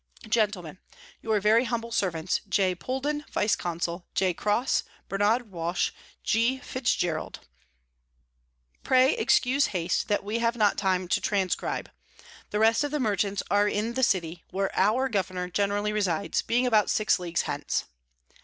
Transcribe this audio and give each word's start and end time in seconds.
Gentlemen, 0.27 0.79
Your 1.21 1.39
very 1.39 1.65
humble 1.65 1.91
Servants, 1.91 2.41
J. 2.49 2.73
Pouldon, 2.73 3.23
Vice 3.31 3.55
Consul, 3.55 4.07
J. 4.15 4.33
Crosse, 4.33 4.81
Bernard 5.07 5.51
Walsh, 5.51 5.91
G. 6.23 6.57
Fitz 6.57 6.95
Gerald. 6.95 7.41
'Pray 8.81 9.13
excuse 9.15 9.67
Haste, 9.67 10.07
that 10.07 10.23
we 10.23 10.39
have 10.39 10.55
not 10.55 10.75
time 10.79 11.07
to 11.07 11.21
transcribe. 11.21 11.91
'The 12.49 12.57
rest 12.59 12.83
of 12.83 12.89
the 12.89 12.99
Merchants 12.99 13.43
are 13.51 13.67
in 13.67 13.93
the 13.93 14.01
City 14.01 14.43
where 14.49 14.75
our 14.75 15.07
Governor 15.07 15.47
generally 15.51 15.93
resides, 15.93 16.41
being 16.41 16.65
about 16.65 16.89
six 16.89 17.19
Leagues 17.19 17.43
hence. 17.43 17.85